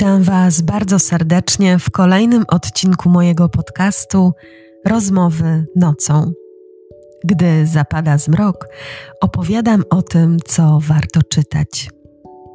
[0.00, 4.32] Witam Was bardzo serdecznie w kolejnym odcinku mojego podcastu
[4.86, 6.32] Rozmowy nocą.
[7.24, 8.68] Gdy zapada zmrok,
[9.20, 11.90] opowiadam o tym, co warto czytać.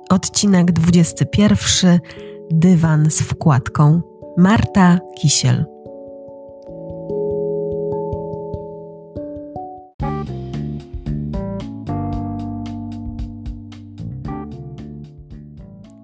[0.10, 2.00] Odcinek 21
[2.52, 4.02] Dywan z wkładką
[4.38, 5.73] Marta Kisiel.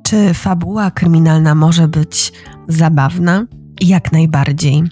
[0.09, 2.33] Czy fabuła kryminalna może być
[2.67, 3.45] zabawna?
[3.81, 4.83] Jak najbardziej.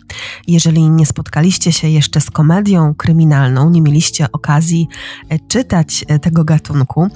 [0.47, 4.87] Jeżeli nie spotkaliście się jeszcze z komedią kryminalną, nie mieliście okazji
[5.29, 7.07] e, czytać e, tego gatunku,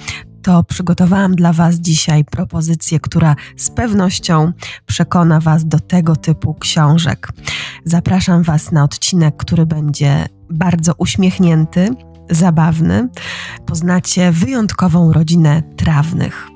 [0.42, 4.52] to przygotowałam dla Was dzisiaj propozycję, która z pewnością
[4.86, 7.30] przekona Was do tego typu książek.
[7.86, 11.90] Zapraszam Was na odcinek, który będzie bardzo uśmiechnięty,
[12.30, 13.10] zabawny.
[13.66, 16.52] Poznacie wyjątkową rodzinę trawnych.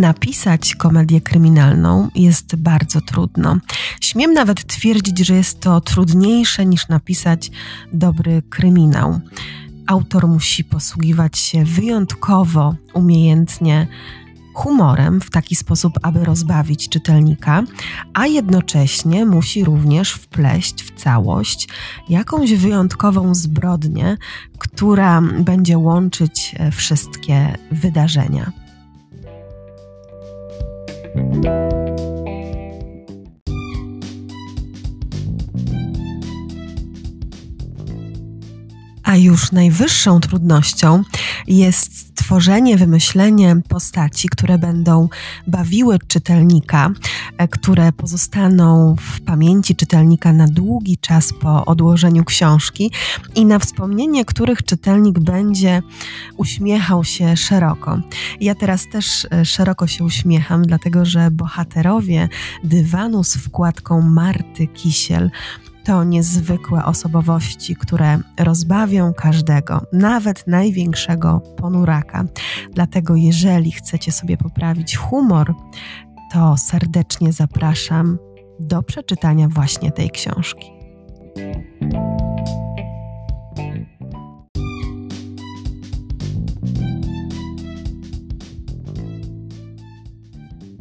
[0.00, 3.56] Napisać komedię kryminalną jest bardzo trudno.
[4.00, 7.50] Śmiem nawet twierdzić, że jest to trudniejsze niż napisać
[7.92, 9.20] dobry kryminał.
[9.86, 13.86] Autor musi posługiwać się wyjątkowo umiejętnie
[14.54, 17.62] humorem w taki sposób, aby rozbawić czytelnika,
[18.14, 21.68] a jednocześnie musi również wpleść w całość
[22.08, 24.16] jakąś wyjątkową zbrodnię,
[24.58, 28.52] która będzie łączyć e, wszystkie wydarzenia.
[31.20, 32.19] Música
[39.10, 41.02] A już najwyższą trudnością
[41.46, 45.08] jest tworzenie, wymyślenie postaci, które będą
[45.46, 46.90] bawiły czytelnika,
[47.38, 52.90] e, które pozostaną w pamięci czytelnika na długi czas po odłożeniu książki
[53.34, 55.82] i na wspomnienie których czytelnik będzie
[56.36, 58.00] uśmiechał się szeroko.
[58.40, 62.28] Ja teraz też e, szeroko się uśmiecham, dlatego że bohaterowie
[62.64, 65.30] dywanu z wkładką Marty Kisiel
[65.84, 72.24] to niezwykłe osobowości, które rozbawią każdego, nawet największego ponuraka.
[72.74, 75.54] Dlatego, jeżeli chcecie sobie poprawić humor,
[76.32, 78.18] to serdecznie zapraszam
[78.60, 80.70] do przeczytania właśnie tej książki.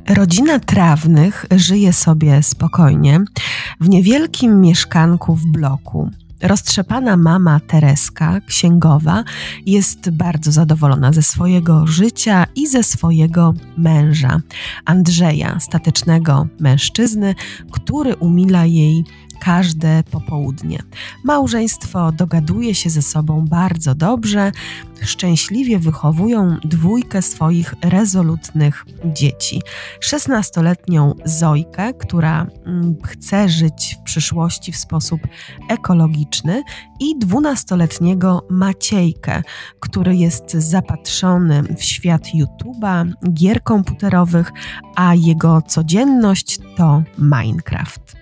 [0.10, 3.20] Rodzina trawnych żyje sobie spokojnie
[3.80, 6.10] w niewielkim mieszkanku w bloku.
[6.42, 9.24] Roztrzepana mama Tereska, księgowa,
[9.66, 14.42] jest bardzo zadowolona ze swojego życia i ze swojego męża,
[14.86, 17.36] Andrzeja, statecznego mężczyzny,
[17.72, 19.04] który umila jej
[19.42, 20.80] każde popołudnie.
[21.24, 24.52] Małżeństwo dogaduje się ze sobą bardzo dobrze,
[25.02, 29.62] szczęśliwie wychowują dwójkę swoich rezolutnych dzieci.
[30.04, 35.22] 16-letnią Zojkę, która mm, chce żyć w przyszłości w sposób
[35.70, 36.64] ekologiczny,
[37.00, 39.44] i 12-letniego Maciejkę,
[39.80, 44.52] który jest zapatrzony w świat YouTube'a, gier komputerowych,
[44.96, 48.19] a jego codzienność to Minecraft.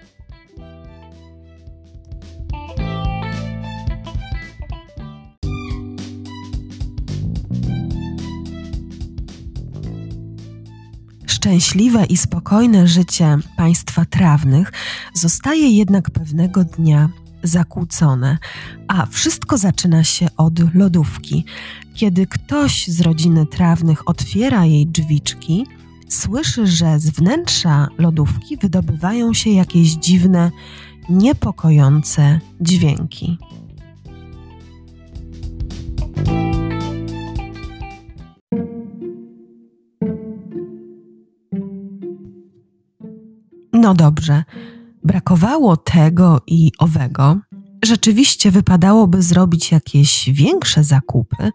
[11.48, 14.72] Szczęśliwe i spokojne życie państwa trawnych
[15.14, 17.10] zostaje jednak pewnego dnia
[17.44, 18.38] zakłócone,
[18.88, 21.46] a wszystko zaczyna się od lodówki.
[21.94, 25.66] Kiedy ktoś z rodziny trawnych otwiera jej drzwiczki,
[26.10, 30.52] słyszy, że z wnętrza lodówki wydobywają się jakieś dziwne,
[31.10, 33.38] niepokojące dźwięki.
[43.88, 44.44] No dobrze,
[45.04, 47.38] brakowało tego i owego.
[47.86, 51.52] Rzeczywiście wypadałoby zrobić jakieś większe zakupy,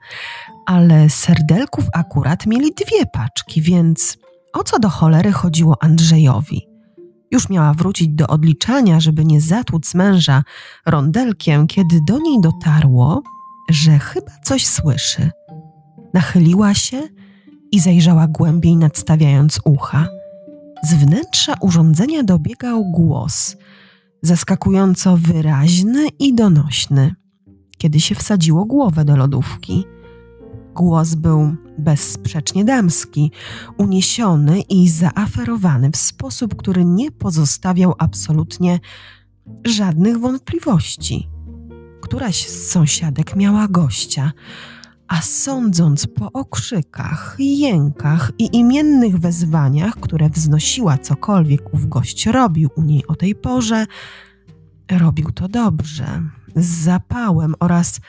[0.66, 4.18] ale serdelków akurat mieli dwie paczki, więc
[4.52, 6.66] o co do cholery chodziło Andrzejowi?
[7.30, 10.42] Już miała wrócić do odliczania, żeby nie zatłuc męża
[10.86, 13.22] rondelkiem, kiedy do niej dotarło,
[13.70, 15.30] że chyba coś słyszy.
[16.14, 17.02] Nachyliła się
[17.72, 20.21] i zajrzała głębiej, nadstawiając ucha.
[20.82, 23.56] Z wnętrza urządzenia dobiegał głos,
[24.22, 27.14] zaskakująco wyraźny i donośny,
[27.78, 29.84] kiedy się wsadziło głowę do lodówki.
[30.74, 33.30] Głos był bezsprzecznie damski,
[33.78, 38.80] uniesiony i zaaferowany w sposób, który nie pozostawiał absolutnie
[39.64, 41.28] żadnych wątpliwości.
[42.00, 44.32] któraś z sąsiadek miała gościa,
[45.12, 52.82] a sądząc po okrzykach, jękach i imiennych wezwaniach, które wznosiła cokolwiek ów gość robił u
[52.82, 53.86] niej o tej porze,
[54.90, 56.22] robił to dobrze,
[56.56, 58.00] z zapałem oraz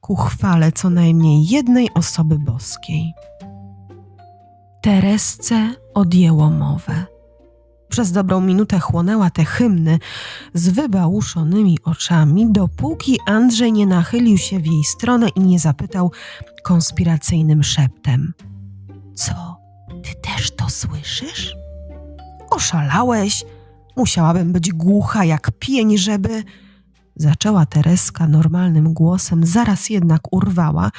[0.00, 3.12] ku chwale co najmniej jednej osoby boskiej.
[4.82, 7.13] Teresce odjęło mowę.
[7.94, 9.98] Przez dobrą minutę chłonęła te hymny
[10.54, 16.12] z wybałuszonymi oczami, dopóki Andrzej nie nachylił się w jej stronę i nie zapytał
[16.62, 18.32] konspiracyjnym szeptem:
[19.14, 19.56] Co,
[20.02, 21.56] ty też to słyszysz?
[22.50, 23.44] Oszalałeś?
[23.96, 26.42] Musiałabym być głucha jak pień, żeby
[27.16, 30.90] zaczęła Tereska normalnym głosem, zaraz jednak urwała,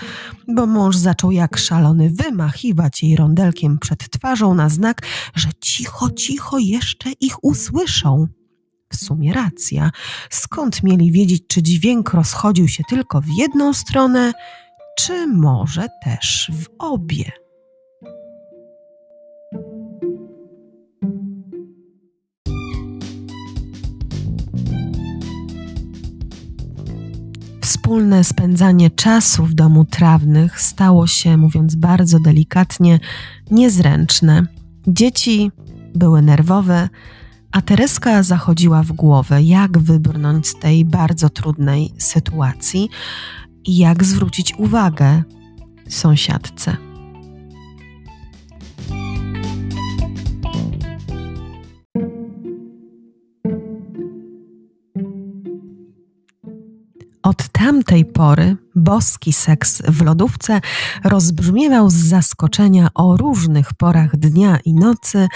[0.48, 5.02] bo mąż zaczął jak szalony wymachiwać jej rondelkiem przed twarzą na znak,
[5.36, 8.28] że cicho, cicho jeszcze ich usłyszą.
[8.90, 9.92] W sumie racja.
[10.30, 14.32] Skąd mieli wiedzieć, czy dźwięk rozchodził się tylko w jedną stronę,
[14.98, 17.44] czy może też w obie?
[27.86, 33.00] Wspólne spędzanie czasu w domu trawnych stało się, mówiąc bardzo delikatnie,
[33.52, 34.46] niezręczne.
[34.88, 35.52] Dzieci
[35.96, 36.90] były nerwowe,
[37.52, 42.90] a Tereska zachodziła w głowę, jak wybrnąć z tej bardzo trudnej sytuacji
[43.66, 45.24] i jak zwrócić uwagę
[45.90, 46.78] sąsiadce.
[57.57, 60.62] Tamtej pory boski seks w lodówce
[61.04, 65.28] rozbrzmiewał z zaskoczenia o różnych porach dnia i nocy,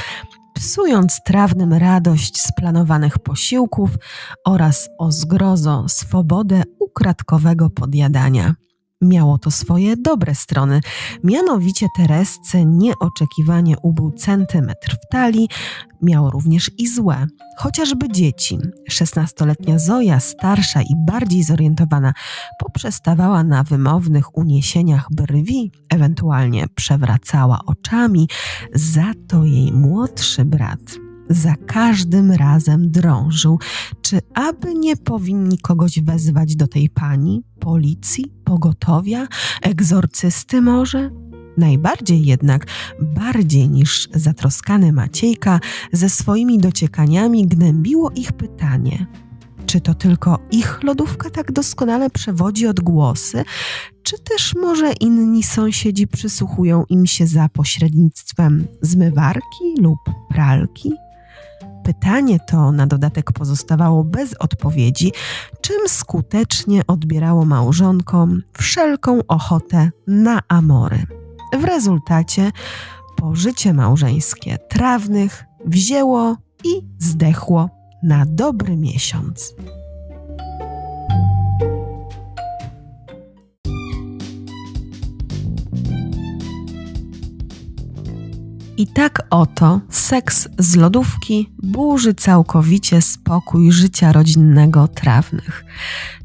[0.54, 3.90] psując trawnym radość z planowanych posiłków
[4.46, 8.56] oraz o zgrozo swobodę ukradkowego podjadania.
[9.02, 10.82] Miało to swoje dobre strony,
[11.24, 15.50] mianowicie Teresce nieoczekiwanie ubył centymetr w talii,
[16.02, 17.28] miało również i złe.
[17.58, 18.58] Chociażby dzieci.
[18.90, 22.14] Szesnastoletnia Zoja, starsza i bardziej zorientowana,
[22.60, 28.30] poprzestawała na wymownych uniesieniach brwi, ewentualnie przewracała oczami,
[28.74, 33.60] za to jej młodszy brat za każdym razem drążył,
[34.02, 39.28] czy aby nie powinni kogoś wezwać do tej pani, policji, pogotowia,
[39.62, 41.12] egzorcysty może?
[41.58, 42.66] Najbardziej jednak,
[43.02, 45.60] bardziej niż zatroskany Maciejka,
[45.94, 49.06] ze swoimi dociekaniami gnębiło ich pytanie.
[49.66, 53.44] Czy to tylko ich lodówka tak doskonale przewodzi odgłosy,
[54.04, 60.00] czy też może inni sąsiedzi przysłuchują im się za pośrednictwem zmywarki lub
[60.30, 60.94] pralki?
[61.90, 65.12] Pytanie to na dodatek pozostawało bez odpowiedzi,
[65.62, 71.04] czym skutecznie odbierało małżonkom wszelką ochotę na amory.
[71.60, 72.52] W rezultacie
[73.16, 77.70] pożycie małżeńskie trawnych wzięło i zdechło
[78.04, 79.54] na dobry miesiąc.
[88.80, 95.66] I tak oto seks z lodówki burzy całkowicie spokój życia rodzinnego trawnych.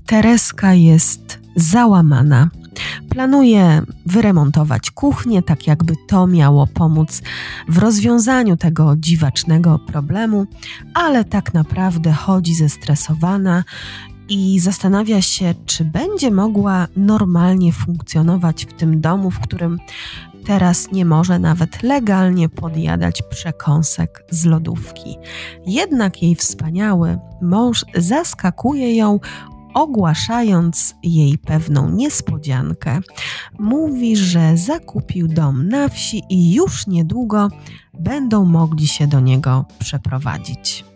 [0.07, 2.49] Tereska jest załamana.
[3.11, 7.23] Planuje wyremontować kuchnię, tak jakby to miało pomóc
[7.69, 10.47] w rozwiązaniu tego dziwacznego problemu,
[10.95, 13.65] ale tak naprawdę chodzi zestresowana
[14.29, 19.79] i zastanawia się, czy będzie mogła normalnie funkcjonować w tym domu, w którym
[20.47, 25.17] teraz nie może nawet legalnie podjadać przekąsek z lodówki.
[25.67, 29.21] Jednak jej wspaniały mąż zaskakuje ją
[29.75, 33.01] ogłaszając jej pewną niespodziankę.
[33.59, 37.49] Mówi, że zakupił dom na wsi i już niedługo
[38.01, 40.94] będą mogli się do niego przeprowadzić.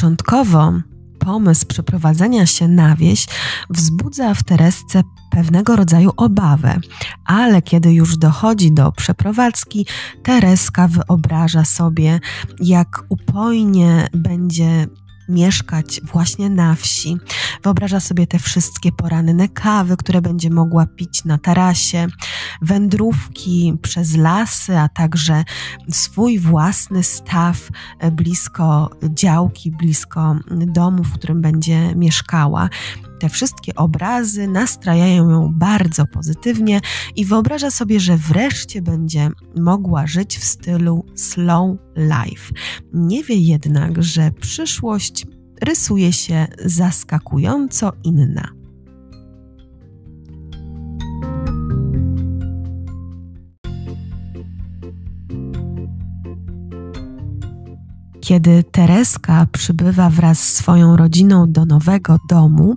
[0.00, 0.72] Początkowo
[1.18, 3.26] pomysł przeprowadzenia się na wieś
[3.70, 6.78] wzbudza w Teresce pewnego rodzaju obawę,
[7.24, 9.86] ale kiedy już dochodzi do przeprowadzki,
[10.22, 12.20] Tereska wyobraża sobie,
[12.60, 14.86] jak upojnie będzie
[15.30, 17.16] mieszkać właśnie na wsi.
[17.62, 22.06] Wyobraża sobie te wszystkie poranne kawy, które będzie mogła pić na tarasie,
[22.62, 25.44] wędrówki przez lasy, a także
[25.90, 27.68] swój własny staw
[28.12, 32.68] blisko działki, blisko domu, w którym będzie mieszkała.
[33.20, 36.80] Te wszystkie obrazy nastrajają ją bardzo pozytywnie
[37.16, 41.76] i wyobraża sobie, że wreszcie będzie mogła żyć w stylu slow
[42.92, 45.26] Nie wie jednak, że przyszłość
[45.62, 48.60] rysuje się zaskakująco inna.
[58.20, 62.74] Kiedy Tereska przybywa wraz z swoją rodziną do nowego domu,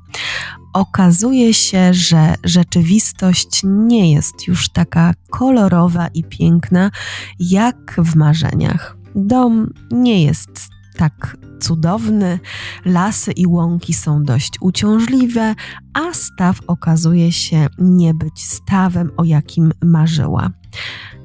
[0.73, 6.91] okazuje się, że rzeczywistość nie jest już taka kolorowa i piękna
[7.39, 9.02] jak w marzeniach.
[9.15, 12.39] Dom nie jest tak cudowny,
[12.85, 15.55] lasy i łąki są dość uciążliwe,
[15.93, 20.49] a staw okazuje się nie być stawem, o jakim marzyła.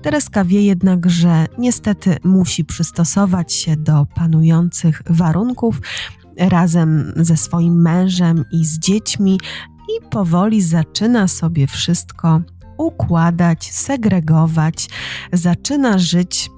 [0.02, 5.80] Tereska wie jednak, że niestety musi przystosować się do panujących warunków
[6.38, 9.40] razem ze swoim mężem i z dziećmi
[9.88, 12.40] i powoli zaczyna sobie wszystko
[12.78, 14.88] układać, segregować,
[15.32, 16.50] zaczyna żyć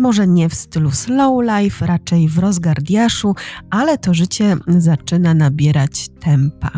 [0.00, 3.34] może nie w stylu slow life, raczej w rozgardiaszu,
[3.70, 6.70] ale to życie zaczyna nabierać tempa.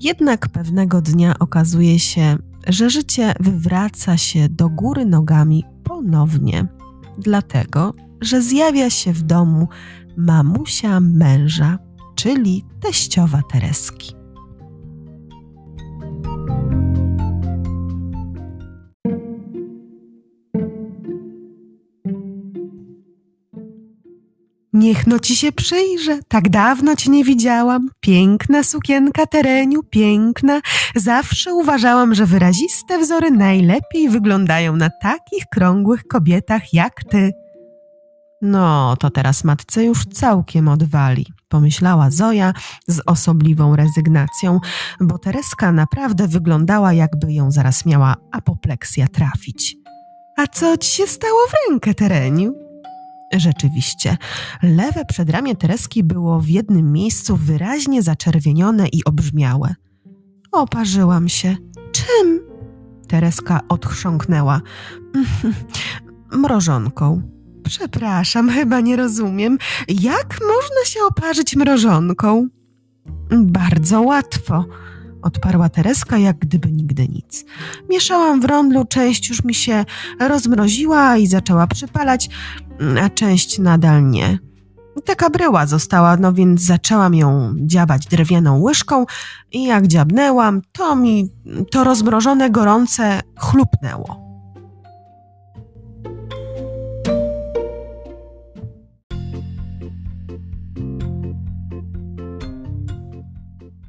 [0.00, 2.36] Jednak pewnego dnia okazuje się,
[2.68, 6.66] że życie wywraca się do góry nogami ponownie,
[7.18, 9.68] dlatego że zjawia się w domu
[10.16, 11.78] mamusia męża,
[12.14, 14.15] czyli teściowa Tereski.
[24.76, 27.88] Niech no ci się przyjrzę, tak dawno cię nie widziałam.
[28.00, 30.60] Piękna sukienka tereniu, piękna.
[30.96, 37.32] Zawsze uważałam, że wyraziste wzory najlepiej wyglądają na takich krągłych kobietach jak ty.
[38.42, 42.52] No, to teraz matce już całkiem odwali, pomyślała Zoja
[42.88, 44.60] z osobliwą rezygnacją,
[45.00, 49.76] bo Tereska naprawdę wyglądała, jakby ją zaraz miała apopleksja trafić.
[50.36, 52.65] A co ci się stało w rękę, Tereniu?
[53.40, 54.16] Rzeczywiście,
[54.62, 59.74] lewe przedramię Tereski było w jednym miejscu wyraźnie zaczerwienione i obrzmiałe.
[60.52, 61.56] Oparzyłam się.
[61.92, 62.40] Czym?
[63.08, 64.60] Tereska odchrząknęła.
[66.42, 67.22] Mrożonką.
[67.64, 69.58] Przepraszam, chyba nie rozumiem.
[69.88, 72.48] Jak można się oparzyć mrożonką?
[73.30, 74.64] Bardzo łatwo
[75.22, 77.44] odparła Tereska, jak gdyby nigdy nic.
[77.90, 79.84] Mieszałam w rondlu, część już mi się
[80.20, 82.28] rozmroziła i zaczęła przypalać,
[83.02, 84.38] a część nadal nie.
[85.04, 89.06] Taka bryła została, no więc zaczęłam ją dziabać drewnianą łyżką
[89.52, 91.28] i jak dziabnęłam, to mi
[91.70, 94.25] to rozmrożone gorące chlupnęło.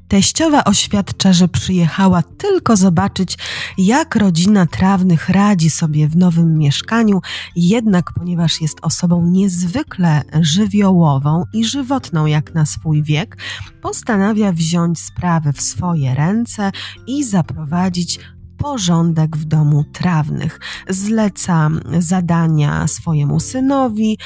[0.08, 3.38] Teściowa oświadcza, że przyjechała tylko zobaczyć,
[3.78, 7.20] jak rodzina trawnych radzi sobie w nowym mieszkaniu,
[7.56, 13.36] jednak ponieważ jest osobą niezwykle żywiołową i żywotną jak na swój wiek,
[13.82, 16.72] postanawia wziąć sprawę w swoje ręce
[17.06, 18.20] i zaprowadzić
[18.58, 20.60] porządek w domu trawnych.
[20.88, 24.18] Zleca zadania swojemu synowi,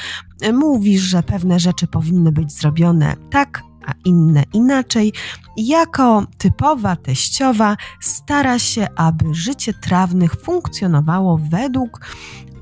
[0.53, 5.13] mówi, że pewne rzeczy powinny być zrobione tak, a inne inaczej,
[5.57, 11.99] jako typowa teściowa stara się, aby życie trawnych funkcjonowało według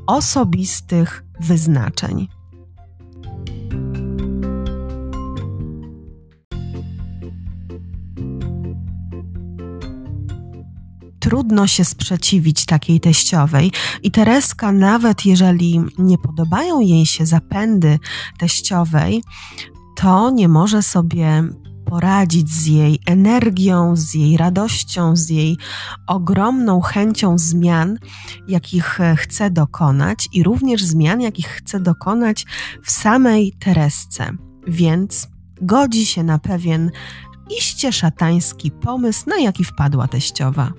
[0.08, 2.28] osobistych wyznaczeń.
[11.32, 13.72] trudno się sprzeciwić takiej teściowej
[14.04, 18.00] i Tereska, nawet jeżeli nie podobają jej się zapędy
[18.40, 19.24] teściowej,
[19.96, 21.44] to nie może sobie
[21.86, 25.58] poradzić z jej energią, z jej radością, z jej
[26.08, 27.98] ogromną chęcią zmian,
[28.48, 32.46] jakich chce dokonać, i również zmian, jakich chce dokonać
[32.84, 34.32] w samej Teresce.
[34.68, 35.28] Więc
[35.62, 36.92] godzi się na pewien
[37.58, 40.72] iście szatański pomysł, na jaki wpadła teściowa.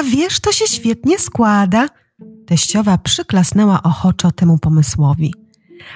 [0.00, 1.88] A wiesz, to się świetnie składa.
[2.46, 5.34] Teściowa przyklasnęła ochoczo temu pomysłowi.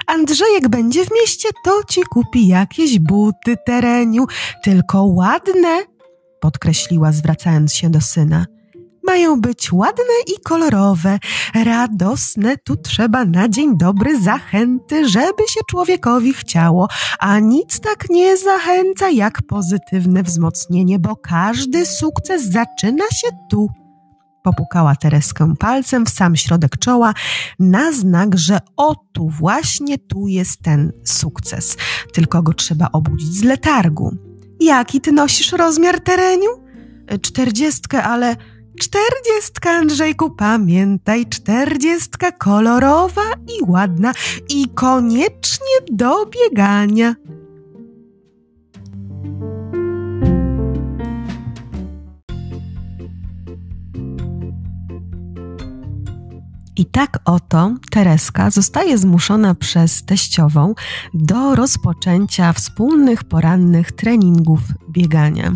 [0.07, 4.25] Andrzejek będzie w mieście, to ci kupi jakieś buty tereniu,
[4.63, 5.83] tylko ładne,
[6.41, 8.45] podkreśliła, zwracając się do syna.
[9.07, 11.19] mają być ładne i kolorowe,
[11.65, 12.57] radosne.
[12.57, 16.87] Tu trzeba na dzień dobry zachęty, żeby się człowiekowi chciało,
[17.19, 23.84] a nic tak nie zachęca jak pozytywne wzmocnienie, bo każdy sukces zaczyna się tu.
[24.45, 27.13] Popukała Tereskę palcem w sam środek czoła
[27.59, 31.77] na znak, że o tu, właśnie tu jest ten sukces.
[32.13, 34.17] Tylko go trzeba obudzić z letargu.
[34.59, 36.49] Jaki ty nosisz rozmiar tereniu?
[37.21, 38.35] Czterdziestkę, ale
[38.79, 44.13] czterdziestka, Andrzejku, pamiętaj, czterdziestka kolorowa i ładna
[44.49, 47.15] i koniecznie do biegania.
[56.77, 60.73] I tak oto Tereska zostaje zmuszona przez teściową
[61.13, 65.55] do rozpoczęcia wspólnych porannych treningów biegania.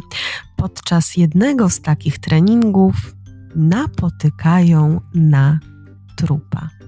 [0.56, 2.96] Podczas jednego z takich treningów
[3.56, 5.60] napotykają na
[6.16, 6.79] trupa.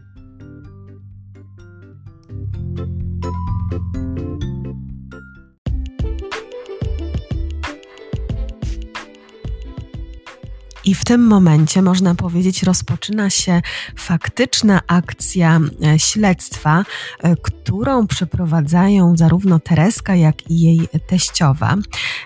[10.85, 13.61] I w tym momencie, można powiedzieć, rozpoczyna się
[13.95, 16.85] faktyczna akcja e, śledztwa,
[17.19, 21.77] e, którą przeprowadzają zarówno Tereska, jak i jej teściowa.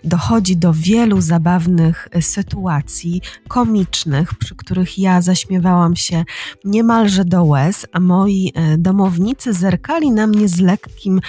[0.03, 6.23] Dochodzi do wielu zabawnych e, sytuacji komicznych, przy których ja zaśmiewałam się
[6.65, 11.21] niemalże do łez, a moi domownicy zerkali na mnie z lekkim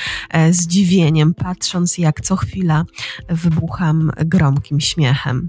[0.51, 2.85] zdziwieniem, patrząc jak co chwila
[3.29, 5.49] wybucham gromkim śmiechem.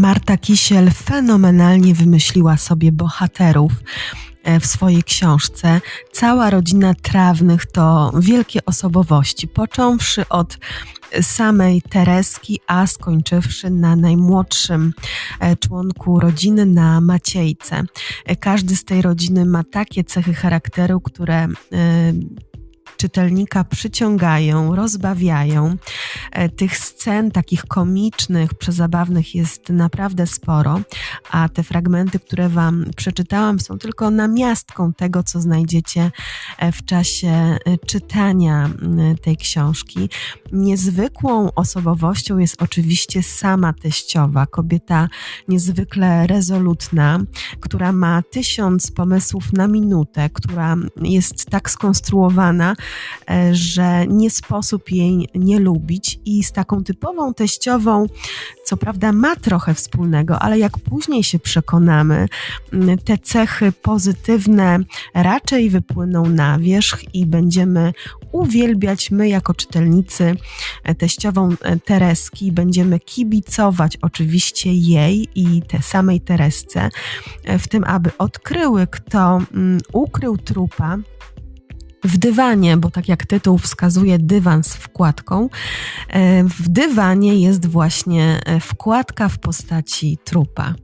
[0.00, 3.72] Marta Kisiel fenomenalnie wymyśliła sobie bohaterów
[4.42, 5.80] e, w swojej książce.
[6.12, 10.58] Cała rodzina trawnych to wielkie osobowości, począwszy od
[11.22, 14.92] samej Tereski, a skończywszy na najmłodszym
[15.40, 17.82] e, członku rodziny, na Maciejce.
[18.24, 21.48] E, każdy z tej rodziny ma takie cechy charakteru, które
[23.00, 25.76] czytelnika przyciągają, rozbawiają.
[26.32, 30.80] E, tych scen takich komicznych, przezabawnych jest naprawdę sporo,
[31.30, 36.10] a te fragmenty, które Wam przeczytałam, są tylko namiastką tego, co znajdziecie
[36.58, 38.70] e, w czasie e, czytania
[39.22, 40.08] tej książki.
[40.52, 45.08] Niezwykłą osobowością jest oczywiście sama teściowa, kobieta
[45.48, 47.20] niezwykle rezolutna,
[47.60, 52.76] która ma tysiąc pomysłów na minutę, która jest tak skonstruowana,
[53.52, 58.06] że nie sposób jej nie lubić i z taką typową teściową,
[58.64, 62.28] co prawda ma trochę wspólnego, ale jak później się przekonamy,
[63.04, 64.78] te cechy pozytywne
[65.14, 67.92] raczej wypłyną na wierzch i będziemy
[68.32, 70.36] uwielbiać my jako czytelnicy
[70.84, 76.88] e, teściową e, Tereski, będziemy kibicować oczywiście jej i te samej Teresce
[77.58, 79.42] w tym, aby odkryły, kto
[79.92, 80.98] ukrył trupa
[82.04, 85.48] w dywanie, bo tak jak tytuł wskazuje, dywan z wkładką,
[86.08, 90.74] e, w dywanie jest właśnie e, wkładka w postaci trupa.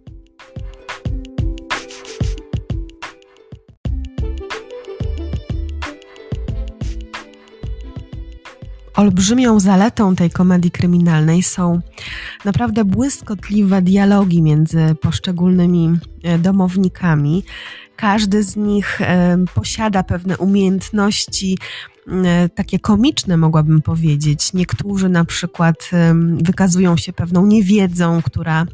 [8.96, 11.80] Olbrzymią zaletą tej komedii kryminalnej są
[12.44, 17.44] naprawdę błyskotliwe dialogi między poszczególnymi e, domownikami.
[17.96, 19.00] Każdy z nich
[19.54, 21.58] posiada pewne umiejętności,
[22.54, 24.52] takie komiczne, mogłabym powiedzieć.
[24.52, 25.90] Niektórzy na przykład
[26.42, 28.66] wykazują się pewną niewiedzą, która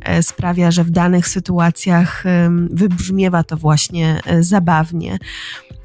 [0.00, 2.24] e, sprawia, że w danych sytuacjach
[2.70, 5.18] wybrzmiewa to właśnie e, zabawnie.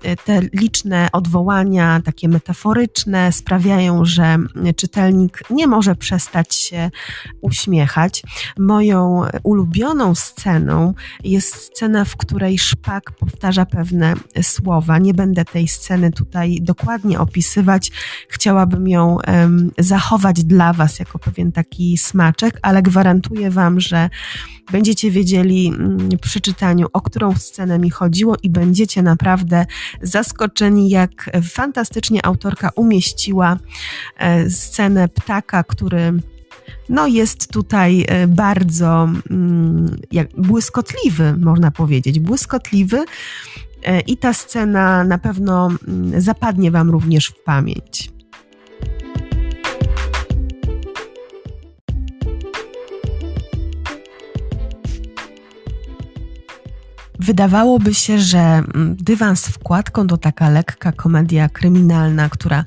[0.04, 4.38] E, te liczne odwołania, takie metaforyczne, sprawiają, że
[4.76, 6.92] czytelnik nie może przestać się
[7.42, 8.24] uśmiechać.
[8.60, 14.98] Moją ulubioną sceną jest scena, w której szpak powtarza pewne słowa.
[14.98, 17.92] Nie będę tej sceny tutaj dokładnie opisywać.
[18.30, 24.10] Chciałabym ją um, zachować dla Was jako pewien taki smaczek, ale gwarantuję Wam, że
[24.72, 29.66] będziecie wiedzieli mm, przy czytaniu, o którą scenę mi chodziło i będziecie naprawdę
[30.02, 33.58] zaskoczeni, jak fantastycznie autorka umieściła
[34.18, 36.14] e, scenę ptaka, który
[36.90, 43.06] no jest tutaj e, bardzo mm, jak, błyskotliwy, można powiedzieć, błyskotliwy.
[43.84, 48.19] E, I ta scena na pewno mm, zapadnie Wam również w pamięć.
[57.30, 62.66] Wydawałoby się, że mm, dywan z wkładką to taka lekka komedia kryminalna, która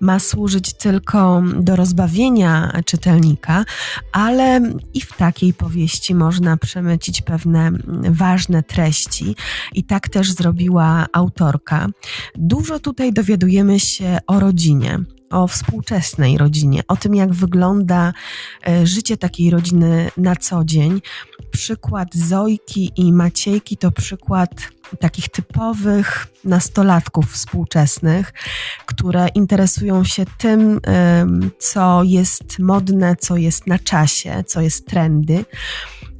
[0.00, 3.64] ma służyć tylko do rozbawienia czytelnika,
[4.12, 4.60] ale
[4.94, 7.82] i w takiej powieści można przemycić pewne mm,
[8.14, 9.36] ważne treści,
[9.74, 11.86] i tak też zrobiła autorka.
[12.34, 14.98] Dużo tutaj dowiadujemy się o rodzinie
[15.30, 18.12] o współczesnej rodzinie, o tym, jak wygląda
[18.68, 21.00] e, życie takiej rodziny na co dzień.
[21.50, 24.50] Przykład Zojki i Maciejki to przykład
[25.00, 28.32] takich typowych nastolatków współczesnych,
[28.86, 30.80] które interesują się tym,
[31.58, 35.44] co jest modne, co jest na czasie, co jest trendy.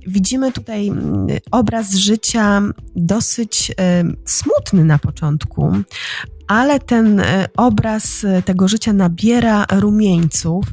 [0.09, 2.63] Widzimy tutaj mm, obraz życia
[2.97, 3.73] dosyć
[4.25, 5.73] smutny na początku,
[6.49, 10.67] ale ten e, obraz e, tego życia nabiera rumieńców,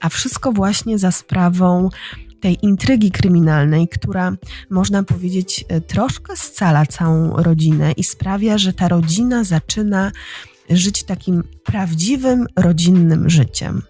[0.00, 1.88] a wszystko właśnie za sprawą
[2.40, 4.32] tej intrygi kryminalnej, która
[4.70, 10.12] można powiedzieć e, troszkę scala całą rodzinę i sprawia, że ta rodzina zaczyna
[10.70, 13.82] żyć takim prawdziwym rodzinnym życiem.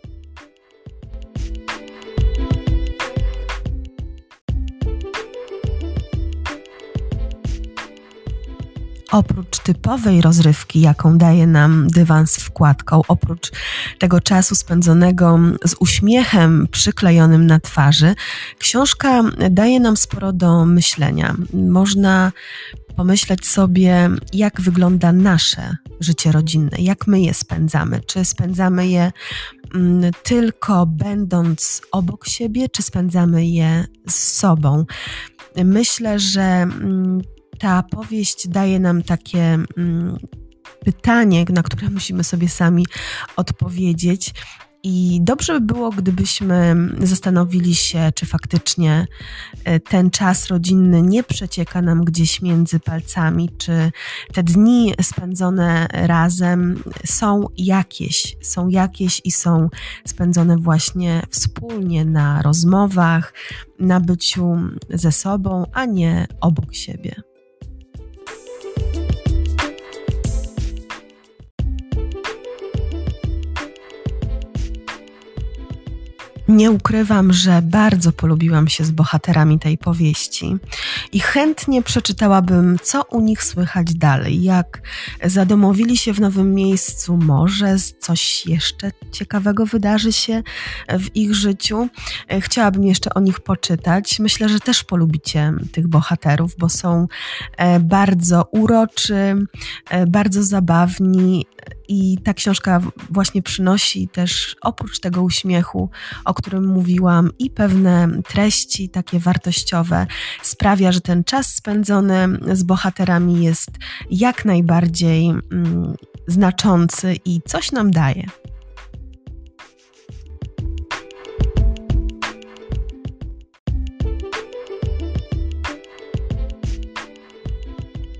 [9.10, 13.50] Oprócz typowej rozrywki, jaką daje nam dywan z wkładką, oprócz
[13.98, 18.14] tego czasu spędzonego z uśmiechem przyklejonym na twarzy,
[18.58, 21.34] książka daje nam sporo do myślenia.
[21.52, 22.32] Można
[22.96, 28.00] pomyśleć sobie, jak wygląda nasze życie rodzinne, jak my je spędzamy.
[28.06, 29.12] Czy spędzamy je
[29.74, 34.84] mm, tylko będąc obok siebie, czy spędzamy je z sobą?
[35.56, 37.22] Myślę, że mm,
[37.60, 40.18] ta powieść daje nam takie mm,
[40.84, 42.86] pytanie, na które musimy sobie sami
[43.36, 44.34] odpowiedzieć.
[44.82, 49.06] I dobrze by było, gdybyśmy zastanowili się, czy faktycznie
[49.64, 53.92] e, ten czas rodzinny nie przecieka nam gdzieś między palcami, czy
[54.32, 59.68] te dni spędzone razem są jakieś, są jakieś i są
[60.06, 63.34] spędzone właśnie wspólnie na rozmowach,
[63.78, 64.56] na byciu
[64.90, 67.29] ze sobą, a nie obok siebie.
[76.50, 80.56] Nie ukrywam, że bardzo polubiłam się z bohaterami tej powieści
[81.12, 84.82] i chętnie przeczytałabym, co u nich słychać dalej, jak
[85.24, 90.42] zadomowili się w nowym miejscu, może coś jeszcze ciekawego wydarzy się
[90.88, 91.88] w ich życiu.
[92.40, 94.18] Chciałabym jeszcze o nich poczytać.
[94.18, 97.06] Myślę, że też polubicie tych bohaterów, bo są
[97.56, 99.46] e, bardzo uroczy,
[99.90, 101.46] e, bardzo zabawni
[101.88, 105.90] i ta książka właśnie przynosi też oprócz tego uśmiechu,
[106.24, 110.06] o którym mówiłam, i pewne treści takie wartościowe,
[110.42, 113.70] sprawia, że ten czas spędzony z bohaterami jest
[114.10, 115.94] jak najbardziej mm,
[116.26, 118.26] znaczący i coś nam daje.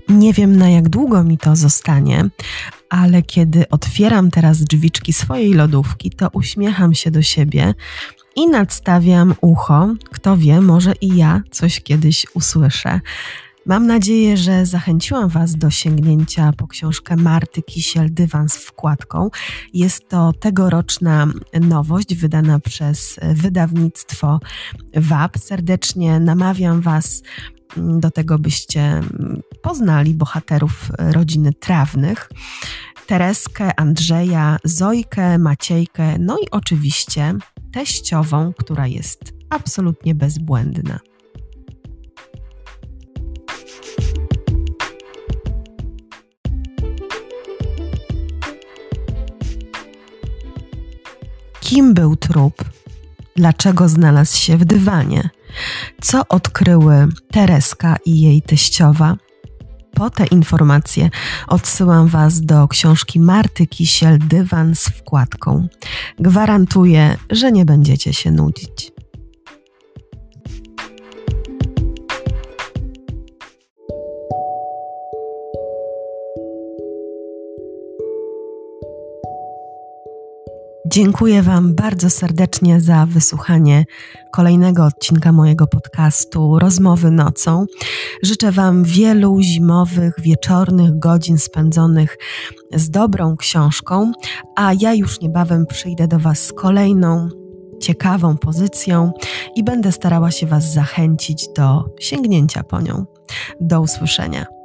[0.09, 2.29] Nie wiem na jak długo mi to zostanie,
[2.91, 7.73] ale kiedy otwieram teraz drzwiczki swojej lodówki, to uśmiecham się do siebie
[8.35, 9.95] i nadstawiam ucho.
[10.11, 12.99] Kto wie, może i ja coś kiedyś usłyszę.
[13.65, 19.29] Mam nadzieję, że zachęciłam Was do sięgnięcia po książkę Marty Kisiel Dywan z wkładką.
[19.73, 21.27] Jest to tegoroczna
[21.61, 24.39] nowość wydana przez wydawnictwo
[24.95, 25.37] WAP.
[25.37, 27.23] Serdecznie namawiam Was
[27.77, 29.01] do tego, byście
[29.61, 32.29] poznali bohaterów rodziny trawnych.
[33.07, 37.33] Tereskę, Andrzeja, Zojkę, Maciejkę, no i oczywiście
[37.73, 40.99] teściową, która jest absolutnie bezbłędna.
[51.59, 52.63] Kim był trup?
[53.35, 55.29] Dlaczego znalazł się w dywanie?
[56.01, 59.17] Co odkryły Tereska i jej teściowa?
[59.93, 61.09] Po te informacje
[61.47, 65.67] odsyłam Was do książki Marty Kisiel Dywan z wkładką.
[66.19, 68.91] Gwarantuję, że nie będziecie się nudzić.
[80.91, 83.85] Dziękuję Wam bardzo serdecznie za wysłuchanie
[84.31, 87.65] kolejnego odcinka mojego podcastu Rozmowy nocą.
[88.23, 92.17] Życzę Wam wielu zimowych, wieczornych godzin spędzonych
[92.73, 94.11] z dobrą książką,
[94.55, 97.29] a ja już niebawem przyjdę do Was z kolejną
[97.81, 99.11] ciekawą pozycją
[99.55, 103.05] i będę starała się Was zachęcić do sięgnięcia po nią.
[103.61, 104.60] Do usłyszenia.